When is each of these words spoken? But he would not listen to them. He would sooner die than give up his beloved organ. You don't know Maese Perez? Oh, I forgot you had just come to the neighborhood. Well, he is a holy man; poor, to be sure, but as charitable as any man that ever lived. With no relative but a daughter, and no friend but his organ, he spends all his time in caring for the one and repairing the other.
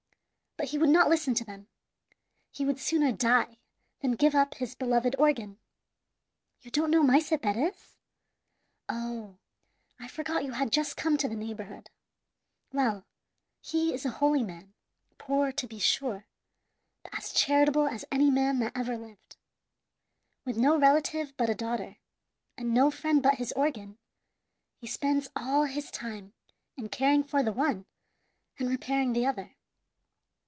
But 0.57 0.69
he 0.69 0.77
would 0.77 0.89
not 0.89 1.09
listen 1.09 1.33
to 1.35 1.43
them. 1.43 1.69
He 2.51 2.65
would 2.65 2.77
sooner 2.79 3.11
die 3.11 3.57
than 4.01 4.11
give 4.11 4.35
up 4.35 4.53
his 4.53 4.75
beloved 4.75 5.15
organ. 5.17 5.57
You 6.61 6.69
don't 6.69 6.91
know 6.91 7.01
Maese 7.01 7.33
Perez? 7.41 7.97
Oh, 8.87 9.37
I 9.99 10.07
forgot 10.07 10.43
you 10.43 10.51
had 10.51 10.71
just 10.71 10.95
come 10.97 11.17
to 11.17 11.27
the 11.27 11.35
neighborhood. 11.35 11.89
Well, 12.71 13.07
he 13.59 13.91
is 13.91 14.05
a 14.05 14.11
holy 14.19 14.43
man; 14.43 14.75
poor, 15.17 15.51
to 15.51 15.65
be 15.65 15.79
sure, 15.79 16.27
but 17.01 17.17
as 17.17 17.33
charitable 17.33 17.87
as 17.87 18.05
any 18.11 18.29
man 18.29 18.59
that 18.59 18.73
ever 18.77 18.95
lived. 18.97 19.37
With 20.45 20.57
no 20.57 20.77
relative 20.77 21.35
but 21.37 21.49
a 21.49 21.55
daughter, 21.55 21.95
and 22.55 22.71
no 22.71 22.91
friend 22.91 23.23
but 23.23 23.35
his 23.39 23.51
organ, 23.53 23.97
he 24.79 24.85
spends 24.85 25.27
all 25.35 25.63
his 25.63 25.89
time 25.89 26.33
in 26.77 26.87
caring 26.89 27.23
for 27.23 27.41
the 27.41 27.51
one 27.53 27.87
and 28.59 28.69
repairing 28.69 29.13
the 29.13 29.25
other. 29.25 29.55